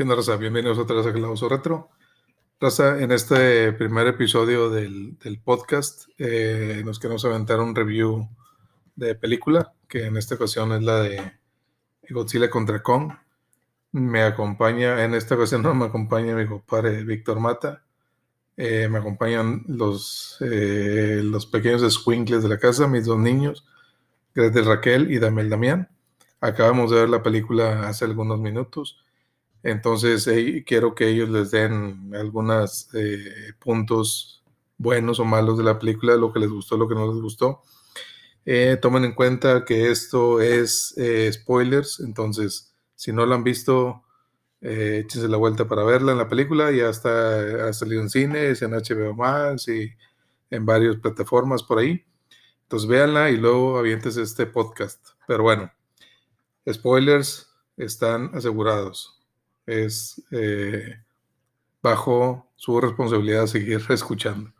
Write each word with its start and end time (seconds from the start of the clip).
¿Qué 0.00 0.04
onda? 0.04 0.36
Bienvenidos 0.38 0.78
otra 0.78 0.96
vez 0.96 1.06
a 1.08 1.12
Clauso 1.12 1.46
Retro. 1.46 1.90
Raza, 2.58 3.02
en 3.02 3.12
este 3.12 3.70
primer 3.74 4.06
episodio 4.06 4.70
del, 4.70 5.18
podcast 5.44 6.08
eh, 6.16 6.80
nos 6.86 6.98
queremos 6.98 7.22
aventar 7.26 7.60
un 7.60 7.74
review 7.74 8.26
de 8.96 9.14
película, 9.14 9.74
que 9.86 10.06
en 10.06 10.16
esta 10.16 10.36
ocasión 10.36 10.72
es 10.72 10.82
la 10.82 11.02
de 11.02 11.32
Godzilla 12.08 12.48
contra 12.48 12.82
Kong. 12.82 13.12
Me 13.92 14.22
acompaña, 14.22 15.04
en 15.04 15.12
esta 15.12 15.34
ocasión 15.34 15.60
no 15.60 15.74
me 15.74 15.84
acompaña 15.84 16.34
mi 16.34 16.46
compadre 16.46 17.04
Víctor 17.04 17.38
Mata. 17.38 17.84
Eh, 18.56 18.88
me 18.88 19.00
acompañan 19.00 19.64
los, 19.68 20.38
eh, 20.40 21.20
los 21.22 21.44
pequeños 21.44 21.82
squinkles 21.92 22.42
de 22.42 22.48
la 22.48 22.58
casa, 22.58 22.88
mis 22.88 23.04
dos 23.04 23.18
niños, 23.18 23.66
Gretel 24.34 24.64
Raquel 24.64 25.12
y 25.12 25.18
Damel 25.18 25.50
Damián. 25.50 25.90
Acabamos 26.40 26.90
de 26.90 27.00
ver 27.00 27.10
la 27.10 27.22
película 27.22 27.86
hace 27.86 28.06
algunos 28.06 28.40
minutos. 28.40 29.04
Entonces, 29.62 30.26
eh, 30.26 30.64
quiero 30.66 30.94
que 30.94 31.08
ellos 31.08 31.28
les 31.28 31.50
den 31.50 32.12
algunos 32.14 32.88
eh, 32.94 33.52
puntos 33.58 34.42
buenos 34.78 35.20
o 35.20 35.24
malos 35.24 35.58
de 35.58 35.64
la 35.64 35.78
película, 35.78 36.16
lo 36.16 36.32
que 36.32 36.40
les 36.40 36.50
gustó, 36.50 36.76
lo 36.76 36.88
que 36.88 36.94
no 36.94 37.06
les 37.12 37.20
gustó. 37.20 37.62
Eh, 38.46 38.78
tomen 38.80 39.04
en 39.04 39.12
cuenta 39.14 39.64
que 39.64 39.90
esto 39.90 40.40
es 40.40 40.94
eh, 40.96 41.30
spoilers, 41.32 42.00
entonces, 42.00 42.74
si 42.96 43.12
no 43.12 43.26
lo 43.26 43.34
han 43.34 43.44
visto, 43.44 44.02
eh, 44.62 45.02
échense 45.04 45.28
la 45.28 45.36
vuelta 45.36 45.68
para 45.68 45.84
verla 45.84 46.12
en 46.12 46.18
la 46.18 46.28
película. 46.28 46.70
Ya 46.72 46.88
está, 46.88 47.68
ha 47.68 47.72
salido 47.72 48.02
en 48.02 48.10
cines, 48.10 48.62
en 48.62 48.72
HBO 48.72 49.14
Max 49.14 49.68
y 49.68 49.90
en 50.50 50.66
varias 50.66 50.96
plataformas 50.96 51.62
por 51.62 51.78
ahí. 51.78 52.04
Entonces, 52.62 52.88
véanla 52.88 53.30
y 53.30 53.36
luego 53.36 53.78
avientes 53.78 54.16
este 54.16 54.46
podcast. 54.46 55.08
Pero 55.26 55.42
bueno, 55.42 55.70
spoilers 56.70 57.50
están 57.76 58.30
asegurados 58.34 59.19
es 59.66 60.22
eh, 60.30 60.96
bajo 61.82 62.50
su 62.56 62.80
responsabilidad 62.80 63.46
seguir 63.46 63.80
escuchando. 63.90 64.52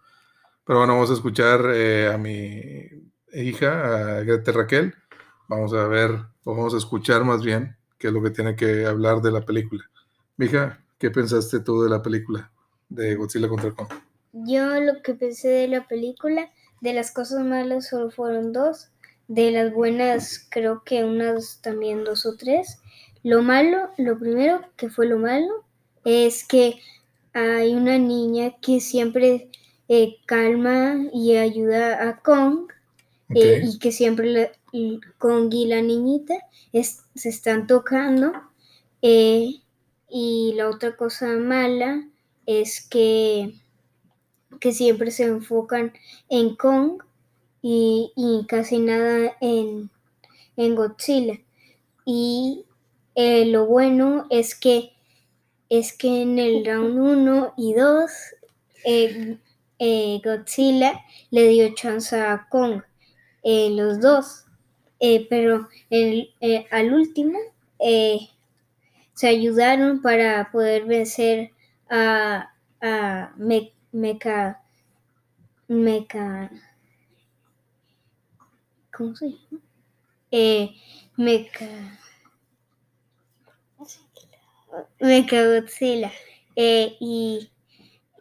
Pero 0.64 0.78
bueno, 0.78 0.94
vamos 0.94 1.10
a 1.10 1.14
escuchar 1.14 1.62
eh, 1.74 2.12
a 2.12 2.18
mi 2.18 2.84
hija, 3.32 4.18
a 4.18 4.20
Grete 4.22 4.52
Raquel. 4.52 4.94
Vamos 5.48 5.72
a 5.74 5.86
ver, 5.88 6.12
vamos 6.44 6.74
a 6.74 6.76
escuchar 6.76 7.24
más 7.24 7.42
bien, 7.42 7.76
qué 7.98 8.08
es 8.08 8.12
lo 8.12 8.22
que 8.22 8.30
tiene 8.30 8.54
que 8.54 8.86
hablar 8.86 9.20
de 9.20 9.32
la 9.32 9.40
película. 9.40 9.82
Mija, 10.36 10.80
¿qué 10.98 11.10
pensaste 11.10 11.60
tú 11.60 11.82
de 11.82 11.90
la 11.90 12.02
película 12.02 12.52
de 12.88 13.16
Godzilla 13.16 13.48
contra 13.48 13.72
Kong? 13.72 13.88
Yo 14.32 14.80
lo 14.80 15.02
que 15.02 15.14
pensé 15.14 15.48
de 15.48 15.68
la 15.68 15.88
película, 15.88 16.50
de 16.80 16.92
las 16.92 17.10
cosas 17.10 17.44
malas 17.44 17.88
solo 17.88 18.10
fueron 18.10 18.52
dos, 18.52 18.90
de 19.26 19.50
las 19.50 19.72
buenas 19.72 20.46
creo 20.50 20.82
que 20.84 21.04
unas 21.04 21.60
también 21.62 22.04
dos 22.04 22.26
o 22.26 22.36
tres. 22.36 22.78
Lo 23.22 23.42
malo, 23.42 23.90
lo 23.98 24.18
primero 24.18 24.60
que 24.76 24.88
fue 24.90 25.06
lo 25.06 25.18
malo, 25.18 25.64
es 26.04 26.44
que 26.46 26.80
hay 27.32 27.74
una 27.74 27.98
niña 27.98 28.56
que 28.60 28.80
siempre 28.80 29.48
eh, 29.88 30.16
calma 30.26 30.96
y 31.12 31.36
ayuda 31.36 32.08
a 32.08 32.20
Kong 32.22 32.68
eh, 33.34 33.60
y 33.62 33.78
que 33.78 33.92
siempre 33.92 34.26
la- 34.30 34.52
y 34.72 35.00
Kong 35.18 35.52
y 35.54 35.66
la 35.66 35.82
niñita 35.82 36.34
es- 36.72 37.04
se 37.14 37.28
están 37.30 37.66
tocando. 37.66 38.32
eh, 39.02 39.62
y 40.10 40.52
la 40.56 40.68
otra 40.68 40.96
cosa 40.96 41.28
mala 41.38 42.06
es 42.46 42.86
que, 42.88 43.54
que 44.60 44.72
siempre 44.72 45.10
se 45.10 45.24
enfocan 45.24 45.92
en 46.28 46.56
Kong 46.56 47.02
y, 47.62 48.12
y 48.16 48.46
casi 48.46 48.78
nada 48.78 49.36
en, 49.40 49.90
en 50.56 50.74
Godzilla. 50.76 51.40
Y 52.06 52.66
eh, 53.20 53.44
lo 53.46 53.66
bueno 53.66 54.26
es 54.30 54.54
que 54.54 54.92
es 55.70 55.92
que 55.96 56.22
en 56.22 56.38
el 56.38 56.64
round 56.66 56.98
1 56.98 57.54
y 57.56 57.74
2 57.74 58.10
eh, 58.84 59.38
eh, 59.78 60.20
Godzilla 60.24 61.02
le 61.30 61.48
dio 61.48 61.74
chance 61.74 62.16
a 62.16 62.46
Kong, 62.50 62.82
los 63.44 64.00
dos, 64.00 64.44
pero 65.30 65.68
al 66.72 66.94
último 66.94 67.38
se 69.14 69.28
ayudaron 69.28 70.02
para 70.02 70.50
poder 70.50 70.84
vencer 70.84 71.52
a, 71.88 72.52
a 72.80 73.32
Me- 73.36 73.72
Mecha, 73.92 74.60
Mecha, 75.84 76.50
¿cómo 78.92 79.14
se 79.16 79.30
llama? 79.30 79.62
Mecha, 81.16 81.68
Mechagodzilla. 85.00 86.12
Eh, 86.56 86.96
y, 87.00 87.50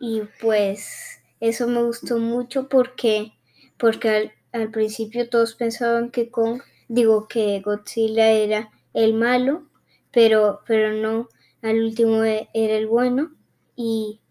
y 0.02 0.22
pues 0.42 1.22
eso 1.40 1.68
me 1.68 1.84
gustó 1.84 2.18
mucho 2.20 2.70
porque, 2.70 3.34
porque 3.78 4.10
al, 4.10 4.34
al 4.54 4.72
principio 4.72 5.30
todos 5.30 5.56
pensaban 5.56 6.12
que 6.12 6.30
Kong, 6.32 6.62
digo 6.90 7.28
que 7.28 7.62
Godzilla 7.62 8.32
era 8.32 8.72
el 8.94 9.14
malo, 9.16 9.68
pero, 10.12 10.62
pero 10.68 10.94
no, 10.94 11.30
al 11.62 11.82
último 11.84 12.24
e- 12.26 12.50
era 12.54 12.76
el 12.76 12.88
bueno 12.88 13.32
y, 13.76 14.22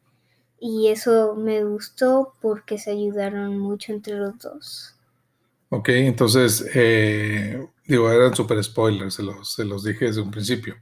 y 0.60 0.88
eso 0.88 1.36
me 1.36 1.64
gustó 1.64 2.34
porque 2.42 2.78
se 2.78 2.92
ayudaron 2.92 3.58
mucho 3.58 3.92
entre 3.92 4.16
los 4.16 4.38
dos. 4.38 4.96
Ok, 5.70 5.88
entonces, 5.90 6.64
eh, 6.74 7.66
digo, 7.86 8.10
eran 8.10 8.34
super 8.34 8.62
spoilers, 8.64 9.14
se 9.14 9.22
los, 9.22 9.52
se 9.52 9.64
los 9.66 9.84
dije 9.84 10.06
desde 10.06 10.22
un 10.22 10.30
principio. 10.30 10.76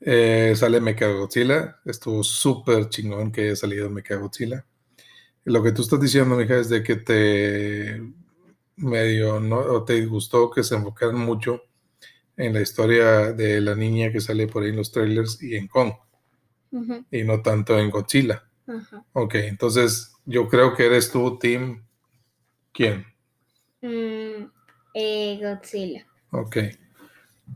Eh, 0.00 0.54
sale 0.56 0.80
Mechagodzilla, 0.80 1.78
estuvo 1.84 2.22
súper 2.24 2.88
chingón 2.88 3.30
que 3.30 3.42
haya 3.42 3.56
salido 3.56 3.90
Mechagodzilla. 3.90 4.64
Lo 5.44 5.62
que 5.62 5.72
tú 5.72 5.82
estás 5.82 6.00
diciendo, 6.00 6.36
mija, 6.36 6.58
es 6.58 6.68
de 6.68 6.82
que 6.82 6.96
te 6.96 8.02
medio, 8.76 9.40
¿no? 9.40 9.58
O 9.58 9.84
te 9.84 9.94
disgustó 9.94 10.50
que 10.50 10.62
se 10.62 10.74
enfocaran 10.74 11.18
mucho 11.18 11.62
en 12.36 12.54
la 12.54 12.62
historia 12.62 13.32
de 13.32 13.60
la 13.60 13.74
niña 13.74 14.10
que 14.10 14.20
sale 14.20 14.46
por 14.46 14.62
ahí 14.62 14.70
en 14.70 14.76
los 14.76 14.90
trailers 14.90 15.42
y 15.42 15.56
en 15.56 15.68
Kong, 15.68 15.92
y 17.10 17.22
no 17.24 17.42
tanto 17.42 17.78
en 17.78 17.90
Godzilla. 17.90 18.44
ajá. 18.66 19.04
Ok, 19.12 19.34
entonces 19.34 20.14
yo 20.24 20.48
creo 20.48 20.74
que 20.74 20.86
eres 20.86 21.10
tú, 21.10 21.38
Team. 21.38 21.84
¿Quién? 22.72 23.04
Mm, 23.82 24.46
eh, 24.94 25.38
Godzilla, 25.42 26.06
Ok. 26.30 26.56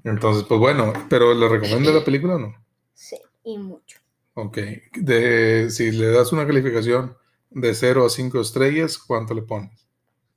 Entonces, 0.02 0.44
pues 0.44 0.58
bueno, 0.58 0.92
pero 1.08 1.32
¿le 1.34 1.48
recomiendo 1.48 1.92
la 1.92 2.04
película 2.04 2.36
o 2.36 2.38
no? 2.38 2.54
sí, 2.94 3.18
y 3.44 3.58
mucho. 3.58 3.98
Ok. 4.34 4.58
De, 4.96 5.70
si 5.70 5.92
le 5.92 6.08
das 6.08 6.32
una 6.32 6.46
calificación 6.46 7.16
de 7.50 7.74
0 7.74 8.06
a 8.06 8.10
5 8.10 8.40
estrellas, 8.40 8.98
¿cuánto 8.98 9.32
le 9.34 9.42
pones? 9.42 9.86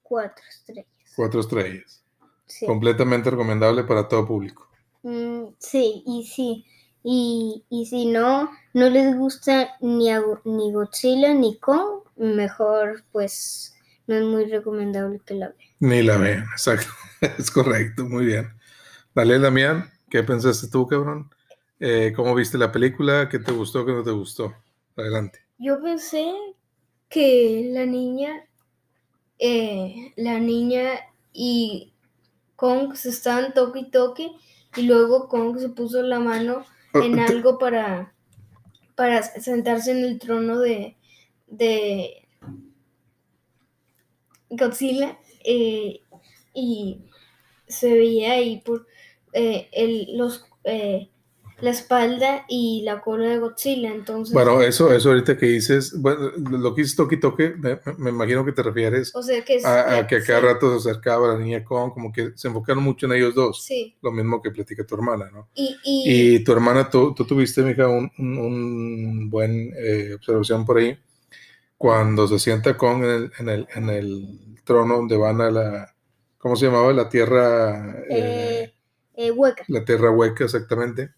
Cuatro 0.03 0.44
estrellas. 0.47 0.85
4 1.16 1.40
estrellas. 1.40 2.03
Sí. 2.46 2.66
Completamente 2.66 3.29
recomendable 3.29 3.84
para 3.84 4.07
todo 4.07 4.25
público. 4.28 4.69
Mm, 5.03 5.47
sí, 5.57 6.03
y 6.06 6.25
sí. 6.25 6.66
Y, 7.03 7.63
y 7.69 7.85
si 7.85 8.06
no, 8.06 8.51
no 8.73 8.90
les 8.90 9.16
gusta 9.16 9.69
ni, 9.81 10.12
a 10.12 10.22
ni 10.44 10.72
Godzilla 10.73 11.34
ni 11.34 11.57
Kong, 11.59 12.01
mejor 12.17 13.03
pues 13.12 13.75
no 14.07 14.16
es 14.16 14.23
muy 14.23 14.46
recomendable 14.46 15.22
que 15.25 15.35
la 15.35 15.47
vean. 15.50 15.69
Ni 15.79 16.03
la 16.03 16.17
vean, 16.17 16.44
exacto. 16.51 16.91
Es 17.38 17.50
correcto, 17.50 18.06
muy 18.06 18.25
bien. 18.25 18.56
Dale, 19.17 19.39
Damián, 19.39 19.89
¿qué 20.11 20.22
pensaste 20.22 20.67
tú, 20.67 20.85
cabrón? 20.85 21.31
Eh, 21.79 22.13
¿Cómo 22.16 22.35
viste 22.35 22.55
la 22.59 22.72
película? 22.72 23.28
¿Qué 23.28 23.39
te 23.39 23.51
gustó? 23.51 23.83
¿Qué 23.83 23.91
no 23.91 24.03
te 24.03 24.11
gustó? 24.11 24.53
Adelante. 24.95 25.39
Yo 25.57 25.81
pensé 25.81 26.33
que 27.09 27.69
la 27.73 27.85
niña, 27.85 28.45
eh, 29.39 30.13
la 30.17 30.39
niña 30.39 31.00
y 31.33 31.94
Kong 32.55 32.96
se 32.96 33.09
estaban 33.09 33.53
toque 33.53 33.79
y 33.79 33.91
toque 33.91 34.31
y 34.75 34.84
luego 34.84 35.29
Kong 35.29 35.59
se 35.59 35.70
puso 35.70 36.03
la 36.03 36.20
mano 36.20 36.66
en 37.03 37.16
Te- 37.16 37.22
algo 37.23 37.58
para, 37.59 38.13
para 38.96 39.23
sentarse 39.23 39.91
en 39.91 40.05
el 40.05 40.20
trono 40.20 40.59
de, 40.59 40.97
de 41.47 42.28
Godzilla 44.49 45.17
eh, 45.43 46.02
y 46.53 47.02
se 47.67 47.93
veía 47.93 48.34
ahí 48.34 48.61
por 48.61 48.87
eh, 49.34 49.70
el, 49.74 50.18
los, 50.18 50.46
eh, 50.64 51.09
la 51.59 51.70
espalda 51.72 52.46
y 52.47 52.84
la 52.84 53.02
cola 53.02 53.29
de 53.29 53.40
Godzilla. 53.40 53.91
Entonces, 53.94 54.34
Bueno, 54.34 54.62
eso, 54.62 54.91
eso 54.94 55.09
ahorita 55.09 55.38
que 55.38 55.46
dices, 55.47 55.94
bueno, 56.02 56.32
lo 56.38 56.76
que 56.76 56.82
dices 56.82 56.97
toque 56.97 57.18
toque, 57.18 57.56
me, 57.58 57.79
me 57.97 58.09
imagino 58.09 58.44
que 58.46 58.52
te 58.52 58.62
refieres 58.62 59.14
o 59.16 59.24
sea 59.24 59.44
que 59.44 59.56
es- 59.56 59.66
a, 59.66 60.00
a 60.00 60.08
que 60.08 60.18
a 60.18 60.24
cada 60.24 60.40
sí, 60.40 60.46
rato 60.53 60.79
se 60.79 60.90
acercaba 60.90 61.29
la 61.29 61.40
niña 61.40 61.64
con, 61.64 61.91
como 61.91 62.12
que 62.12 62.32
se 62.35 62.47
enfocaron 62.50 62.84
mucho 62.84 63.06
en 63.06 63.14
ellos 63.14 63.34
dos, 63.34 63.66
sí. 63.66 63.96
lo 64.02 64.12
mismo 64.12 64.41
que 64.41 64.52
platica 64.52 64.85
tu 64.85 64.96
hermana, 64.96 65.30
¿no? 65.32 65.50
Y, 65.56 65.76
y, 65.84 66.35
Y 66.35 66.44
tu 66.44 66.52
hermana, 66.52 66.90
tú, 66.90 67.14
tú 67.16 67.26
tuviste, 67.26 67.64
mija, 67.64 67.88
un, 67.88 68.12
un, 68.20 68.38
un 68.38 69.30
buen 69.30 69.72
eh, 69.78 70.14
observación 70.16 70.66
por 70.66 70.78
ahí, 70.78 70.97
cuando 71.78 72.28
se 72.28 72.40
sienta 72.40 72.78
con 72.78 73.03
en 73.03 73.09
el, 73.09 73.32
en 73.40 73.50
el, 73.50 73.68
en 73.76 73.90
el 73.90 74.62
trono 74.66 74.96
donde 74.97 75.18
van 75.18 75.41
a 75.41 75.52
la, 75.52 75.96
¿cómo 76.38 76.56
se 76.56 76.66
llamaba? 76.68 76.94
La 76.94 77.09
tierra, 77.09 77.96
eh, 78.09 78.09
Eh, 78.09 78.73
eh, 79.17 79.31
hueca. 79.31 79.67
la 79.67 79.85
tierra 79.85 80.11
hueca 80.11 80.46
exactamente. 80.46 81.11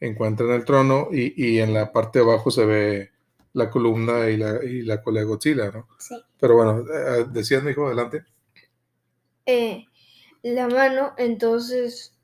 encuentran 0.00 0.50
el 0.52 0.64
trono 0.64 1.08
y, 1.12 1.34
y 1.36 1.60
en 1.60 1.74
la 1.74 1.92
parte 1.92 2.18
de 2.20 2.24
abajo 2.26 2.50
se 2.50 2.66
ve 2.66 3.10
la 3.54 3.70
columna 3.70 4.30
y 4.30 4.36
la, 4.36 4.64
y 4.64 4.82
la 4.82 5.02
cola 5.02 5.20
de 5.20 5.26
Godzilla, 5.26 5.70
¿no? 5.70 5.88
Sí. 5.98 6.16
Pero 6.40 6.56
bueno, 6.56 6.84
eh, 6.92 7.26
decías, 7.32 7.62
mijo, 7.62 7.86
adelante. 7.86 8.24
eh, 9.46 9.86
la 10.42 10.68
mano, 10.68 11.14
entonces 11.18 12.14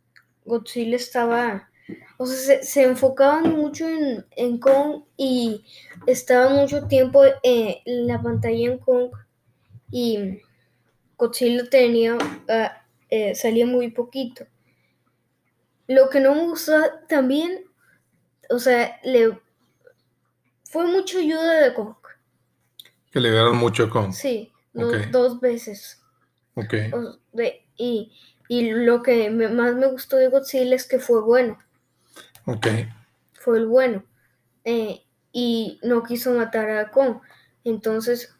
Godzilla 0.45 0.97
estaba, 0.97 1.71
o 2.19 2.27
sea, 2.27 2.37
se, 2.37 2.65
se 2.65 2.85
enfocaban 2.85 3.53
mucho 3.57 3.89
en, 3.89 4.27
en 4.37 4.59
Kong 4.59 5.05
y 5.17 5.65
estaba 6.07 6.51
mucho 6.51 6.87
tiempo 6.89 7.25
eh, 7.43 7.83
en 7.85 8.07
la 8.07 8.23
pantalla 8.23 8.73
en 8.73 8.79
Kong 8.79 9.11
y 9.91 10.41
Godzilla 11.19 11.69
tenía, 11.71 12.19
ah, 12.49 12.85
eh, 13.11 13.35
salía 13.35 13.67
muy 13.67 13.91
poquito. 13.91 14.47
Lo 15.89 16.09
que 16.11 16.21
no 16.21 16.35
me 16.35 16.43
gusta 16.43 17.01
también, 17.09 17.65
o 18.51 18.59
sea, 18.59 19.01
le 19.05 19.39
fue 20.65 20.87
mucha 20.87 21.19
ayuda 21.19 21.63
de 21.63 21.75
Kong, 21.75 21.95
Que 23.11 23.21
le 23.21 23.31
dieron 23.31 23.57
mucho 23.57 23.89
con. 23.91 24.13
sí, 24.13 24.53
do- 24.73 24.89
Ok. 24.89 25.07
dos 25.11 25.41
veces. 25.41 26.01
Ok. 26.55 26.75
O- 26.93 27.19
de- 27.33 27.67
y, 27.77 28.13
y 28.49 28.71
lo 28.73 29.03
que 29.03 29.31
me- 29.31 29.49
más 29.49 29.75
me 29.75 29.87
gustó 29.87 30.17
de 30.17 30.29
Godzilla 30.29 30.75
es 30.77 30.87
que 30.87 30.99
fue 30.99 31.23
bueno, 31.23 31.59
Ok. 32.47 32.67
fue 33.35 33.59
el 33.59 33.67
bueno. 33.67 34.05
eh, 34.65 35.03
y 35.33 35.81
no 35.83 36.03
quiso 36.03 36.33
matar 36.35 36.69
a 36.71 36.91
Kong. 36.91 37.21
Entonces, 37.65 38.35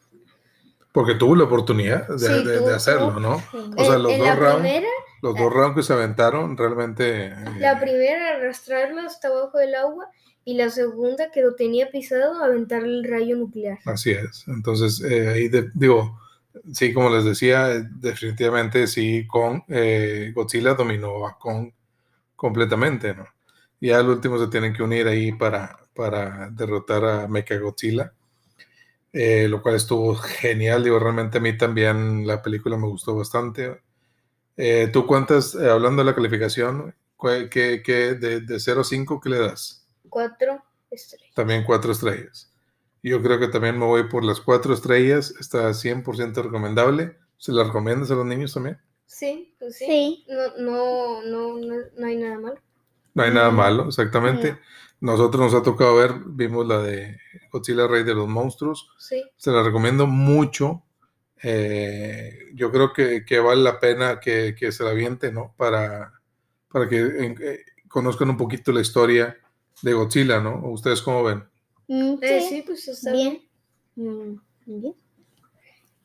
Porque 0.91 1.15
tuvo 1.15 1.35
la 1.35 1.43
oportunidad 1.43 2.07
de, 2.07 2.17
Sí, 2.19 2.25
de- 2.25 2.43
de 2.43 2.59
tuvo- 2.61 2.73
hacerlo, 2.75 3.19
¿no? 3.19 3.39
Sí. 3.51 3.57
O 3.77 3.85
sea, 3.85 3.97
los 3.99 4.11
en 4.11 4.19
dos 4.19 4.35
rounds, 4.39 4.71
los 5.21 5.35
dos 5.37 5.53
rounds 5.53 5.75
que 5.75 5.83
se 5.83 5.93
aventaron 5.93 6.57
realmente. 6.57 7.27
eh, 7.27 7.35
la 7.59 7.79
primera 7.79 8.35
arrastrarlo 8.37 9.01
hasta 9.01 9.27
abajo 9.27 9.57
del 9.59 9.75
agua 9.75 10.09
y 10.45 10.55
la 10.55 10.69
segunda 10.71 11.29
que 11.31 11.41
lo 11.41 11.53
tenía 11.55 11.91
pisado 11.91 12.43
aventarle 12.43 12.89
el 12.97 13.03
rayo 13.03 13.35
nuclear. 13.35 13.77
Así 13.85 14.11
es. 14.11 14.45
Entonces, 14.47 15.01
eh, 15.03 15.27
ahí 15.29 15.47
de- 15.47 15.69
digo, 15.75 16.19
sí, 16.73 16.91
como 16.93 17.09
les 17.11 17.23
decía, 17.23 17.71
eh, 17.75 17.83
definitivamente 17.99 18.87
sí, 18.87 19.27
con 19.27 19.63
Godzilla 20.33 20.73
dominó 20.73 21.27
a 21.27 21.37
Kong 21.37 21.71
completamente, 22.35 23.13
¿no? 23.13 23.25
Y 23.79 23.91
al 23.91 24.09
último 24.09 24.37
se 24.39 24.47
tienen 24.47 24.73
que 24.73 24.83
unir 24.83 25.07
ahí 25.07 25.31
para, 25.33 25.77
para 25.93 26.49
derrotar 26.49 27.05
a 27.05 27.27
Mechagodzilla, 27.27 28.11
eh, 29.13 29.47
lo 29.49 29.61
cual 29.61 29.75
estuvo 29.75 30.15
genial. 30.15 30.83
Digo, 30.83 30.99
realmente 30.99 31.37
a 31.39 31.41
mí 31.41 31.57
también 31.57 32.25
la 32.27 32.41
película 32.41 32.77
me 32.77 32.87
gustó 32.87 33.15
bastante. 33.15 33.81
Eh, 34.57 34.89
¿Tú 34.93 35.07
cuántas, 35.07 35.55
eh, 35.55 35.69
hablando 35.69 36.03
de 36.03 36.07
la 36.07 36.15
calificación, 36.15 36.95
¿cuál- 37.17 37.49
qué, 37.49 37.81
qué- 37.83 38.15
de, 38.15 38.41
de 38.41 38.59
0 38.59 38.81
a 38.81 38.83
5, 38.83 39.19
qué 39.21 39.29
le 39.29 39.39
das? 39.39 39.87
Cuatro 40.09 40.63
estrellas. 40.91 41.33
También 41.35 41.63
cuatro 41.63 41.91
estrellas. 41.91 42.51
Yo 43.01 43.21
creo 43.21 43.39
que 43.39 43.47
también 43.47 43.79
me 43.79 43.85
voy 43.85 44.09
por 44.09 44.23
las 44.23 44.41
cuatro 44.41 44.73
estrellas. 44.73 45.33
Está 45.39 45.73
100% 45.73 46.43
recomendable. 46.43 47.17
¿Se 47.37 47.51
la 47.53 47.63
recomiendas 47.63 48.11
a 48.11 48.15
los 48.15 48.25
niños 48.25 48.53
también? 48.53 48.77
Sí, 49.05 49.55
pues 49.59 49.77
sí. 49.77 49.85
Sí. 49.85 50.25
No, 50.29 50.57
no, 50.57 51.21
no, 51.23 51.57
no, 51.57 51.75
no 51.97 52.07
hay 52.07 52.17
nada 52.17 52.39
malo. 52.39 52.61
No 53.13 53.23
hay 53.23 53.31
nada 53.33 53.51
No. 53.51 53.57
malo, 53.57 53.87
exactamente. 53.87 54.59
Nosotros 55.01 55.41
nos 55.41 55.53
ha 55.53 55.63
tocado 55.63 55.95
ver, 55.95 56.13
vimos 56.25 56.67
la 56.67 56.79
de 56.81 57.17
Godzilla 57.51 57.87
Rey 57.87 58.03
de 58.03 58.13
los 58.15 58.27
Monstruos. 58.27 58.89
Sí, 58.97 59.23
Se 59.37 59.51
la 59.51 59.63
recomiendo 59.63 60.07
mucho. 60.07 60.83
Eh, 61.41 62.37
yo 62.53 62.69
creo 62.71 62.91
que, 62.91 63.23
que 63.25 63.39
vale 63.39 63.61
la 63.63 63.79
pena 63.79 64.19
que, 64.19 64.55
que 64.57 64.71
se 64.73 64.83
la 64.83 64.89
aviente, 64.89 65.31
¿no? 65.31 65.53
Para, 65.55 66.11
para 66.69 66.89
que 66.89 66.99
eh, 66.99 67.59
conozcan 67.87 68.29
un 68.29 68.37
poquito 68.37 68.73
la 68.73 68.81
historia 68.81 69.37
de 69.81 69.93
Godzilla, 69.93 70.41
¿no? 70.41 70.59
¿Ustedes 70.69 71.01
cómo 71.01 71.23
ven? 71.23 71.45
Mm, 71.87 72.17
Eh, 72.21 72.41
sí. 72.41 72.55
sí, 72.57 72.63
pues 72.65 72.87
está 72.89 73.11
Bien. 73.13 73.41
Mm, 73.95 74.35
bien. 74.65 74.95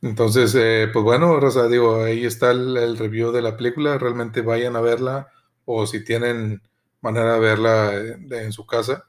Entonces, 0.03 0.55
eh, 0.55 0.89
pues 0.93 1.03
bueno, 1.05 1.41
Rosa, 1.41 1.67
digo, 1.67 2.03
ahí 2.05 2.25
está 2.25 2.51
el, 2.51 2.77
el 2.77 2.97
review 2.99 3.33
de 3.33 3.43
la 3.43 3.57
película. 3.57 3.99
Realmente 3.99 4.43
vayan 4.43 4.77
a 4.77 4.81
verla 4.81 5.29
o 5.65 5.87
si 5.87 6.05
tienen 6.05 6.61
manera 7.05 7.35
de 7.35 7.41
verla 7.41 7.95
eh, 7.95 8.19
en 8.45 8.53
su 8.53 8.67
casa. 8.67 9.07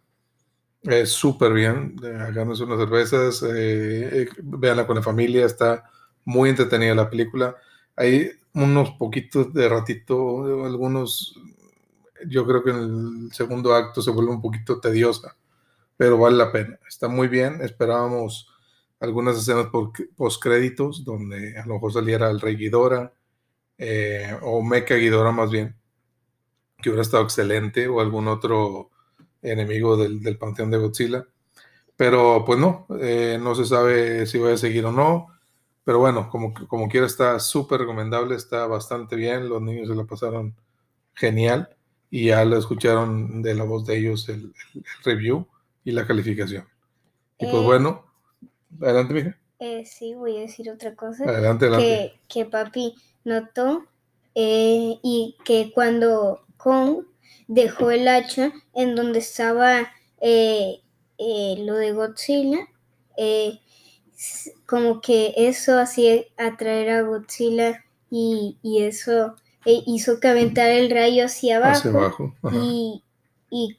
Es 0.83 1.11
súper 1.11 1.53
bien. 1.53 1.95
eh, 2.03 2.17
Háganse 2.21 2.63
unas 2.63 2.79
cervezas, 2.79 3.43
eh, 3.43 4.23
eh, 4.23 4.29
véanla 4.43 4.85
con 4.87 4.97
la 4.97 5.03
familia. 5.03 5.45
Está 5.45 5.89
muy 6.25 6.49
entretenida 6.49 6.95
la 6.95 7.09
película. 7.09 7.55
Hay 7.95 8.31
unos 8.53 8.91
poquitos 8.91 9.53
de 9.53 9.69
ratito, 9.69 10.65
algunos, 10.65 11.35
yo 12.27 12.45
creo 12.45 12.63
que 12.63 12.71
en 12.71 12.77
el 13.27 13.33
segundo 13.33 13.73
acto 13.75 14.01
se 14.01 14.11
vuelve 14.11 14.31
un 14.31 14.41
poquito 14.41 14.79
tediosa, 14.79 15.35
pero 15.97 16.17
vale 16.17 16.37
la 16.37 16.51
pena. 16.51 16.79
Está 16.87 17.07
muy 17.07 17.27
bien. 17.27 17.61
Esperábamos 17.61 18.49
algunas 18.99 19.37
escenas 19.37 19.67
post 20.17 20.41
créditos 20.43 21.03
donde 21.05 21.57
a 21.59 21.65
lo 21.65 21.75
mejor 21.75 21.93
saliera 21.93 22.29
el 22.31 22.41
Rey 22.41 22.55
Ghidorah 22.57 23.11
eh, 23.77 24.37
o 24.43 24.61
Mecha 24.63 24.95
Ghidorah 24.95 25.31
más 25.31 25.51
bien, 25.51 25.75
que 26.85 26.91
hubiera 26.91 27.03
estado 27.03 27.23
excelente, 27.23 27.87
o 27.89 28.01
algún 28.01 28.27
otro 28.29 28.91
enemigo 29.41 29.97
del, 29.97 30.21
del 30.23 30.37
panteón 30.37 30.71
de 30.71 30.77
Godzilla. 30.77 31.25
Pero 31.97 32.43
pues 32.45 32.59
no, 32.59 32.87
eh, 33.01 33.37
no 33.41 33.55
se 33.55 33.65
sabe 33.65 34.25
si 34.25 34.37
voy 34.39 34.53
a 34.53 34.57
seguir 34.57 34.85
o 34.85 34.91
no. 34.91 35.27
Pero 35.83 35.99
bueno, 35.99 36.29
como, 36.29 36.53
como 36.67 36.89
quiera 36.89 37.05
está 37.07 37.39
súper 37.39 37.81
recomendable, 37.81 38.35
está 38.35 38.67
bastante 38.67 39.15
bien, 39.15 39.49
los 39.49 39.61
niños 39.61 39.87
se 39.89 39.95
la 39.95 40.05
pasaron 40.05 40.55
genial 41.15 41.69
y 42.11 42.27
ya 42.27 42.45
lo 42.45 42.57
escucharon 42.57 43.41
de 43.43 43.55
la 43.55 43.65
voz 43.65 43.85
de 43.85 43.97
ellos 43.99 44.29
el, 44.29 44.35
el- 44.45 44.53
el 44.75 45.03
review 45.05 45.47
y 45.85 45.91
la 45.93 46.07
calificación. 46.07 46.67
Y 47.39 47.47
pues 47.47 47.63
Eh, 47.63 47.65
bueno, 47.65 48.05
adelante, 48.81 49.13
mija. 49.15 49.37
Eh, 49.59 49.85
sí, 49.85 50.13
voy 50.15 50.37
a 50.37 50.41
decir 50.41 50.69
otra 50.71 50.95
cosa. 50.95 51.25
Adelante, 51.25 51.65
adelante. 51.65 51.95
que, 51.97 52.19
que 52.27 52.45
papi 52.45 52.95
notó 53.23 53.85
eh, 54.35 54.99
y 55.03 55.37
que 55.45 55.71
cuando 55.73 56.44
Kong 56.65 57.03
dejó 57.47 57.91
el 57.91 58.07
hacha 58.07 58.51
en 58.73 58.95
donde 58.95 59.19
estaba 59.19 59.81
eh, 60.19 60.81
eh, 61.19 61.55
lo 61.59 61.75
de 61.75 61.91
Godzilla, 61.91 62.57
eh, 63.17 63.59
como 64.65 64.99
que 64.99 65.35
eso 65.37 65.77
hacía 65.77 66.23
atraer 66.37 66.89
a 66.89 67.01
Godzilla 67.03 67.85
y, 68.09 68.57
y 68.63 68.81
eso 68.81 69.35
eh, 69.65 69.83
hizo 69.85 70.19
que 70.19 70.27
aventara 70.29 70.73
el 70.73 70.89
rayo 70.89 71.25
hacia 71.25 71.57
abajo, 71.57 71.77
Hacia 71.77 71.91
abajo. 71.91 72.33
y 73.51 73.77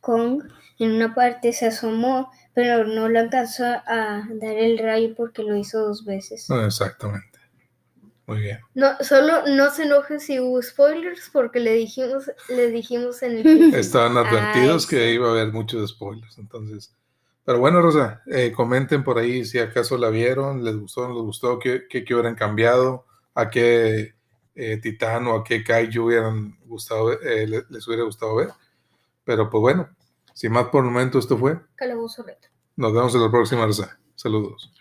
Kong 0.00 0.44
en 0.78 0.92
una 0.92 1.16
parte 1.16 1.52
se 1.52 1.66
asomó, 1.66 2.30
pero 2.54 2.84
no 2.86 3.08
le 3.08 3.18
alcanzó 3.18 3.64
a 3.64 4.28
dar 4.30 4.56
el 4.56 4.78
rayo 4.78 5.12
porque 5.16 5.42
lo 5.42 5.56
hizo 5.56 5.80
dos 5.80 6.04
veces. 6.04 6.48
Ah, 6.50 6.66
Exactamente. 6.66 7.31
Muy 8.26 8.40
bien. 8.40 8.60
No, 8.74 8.90
solo 9.00 9.46
no 9.48 9.70
se 9.70 9.82
enojen 9.84 10.20
si 10.20 10.38
hubo 10.38 10.62
spoilers 10.62 11.28
porque 11.32 11.58
le 11.60 11.72
dijimos, 11.74 12.30
le 12.48 12.68
dijimos 12.70 13.22
en 13.22 13.38
el. 13.38 13.74
Estaban 13.74 14.16
advertidos 14.16 14.84
Ay, 14.84 14.90
que 14.90 15.04
sí. 15.08 15.10
iba 15.14 15.28
a 15.28 15.30
haber 15.32 15.52
muchos 15.52 15.90
spoilers, 15.90 16.38
entonces. 16.38 16.94
Pero 17.44 17.58
bueno, 17.58 17.82
Rosa, 17.82 18.22
eh, 18.26 18.52
comenten 18.52 19.02
por 19.02 19.18
ahí 19.18 19.44
si 19.44 19.58
acaso 19.58 19.98
la 19.98 20.10
vieron, 20.10 20.62
les 20.62 20.76
gustó, 20.76 21.08
no 21.08 21.14
les 21.14 21.22
gustó, 21.24 21.58
qué, 21.58 21.82
qué, 21.90 22.04
qué 22.04 22.14
hubieran 22.14 22.36
cambiado, 22.36 23.04
a 23.34 23.50
qué 23.50 24.14
eh, 24.54 24.76
titán 24.80 25.26
o 25.26 25.34
a 25.34 25.42
qué 25.44 25.64
kaiju 25.64 26.04
hubieran 26.06 26.56
gustado, 26.66 27.12
eh, 27.20 27.46
le- 27.48 27.64
les 27.68 27.86
hubiera 27.88 28.04
gustado 28.04 28.36
ver. 28.36 28.50
Pero 29.24 29.50
pues 29.50 29.60
bueno, 29.60 29.88
sin 30.32 30.52
más 30.52 30.66
por 30.68 30.84
el 30.84 30.90
momento, 30.92 31.18
esto 31.18 31.36
fue. 31.36 31.58
Calabozo 31.74 32.22
reto. 32.22 32.46
Nos 32.76 32.92
vemos 32.92 33.12
en 33.16 33.22
la 33.22 33.30
próxima, 33.30 33.66
Rosa. 33.66 33.98
Saludos. 34.14 34.72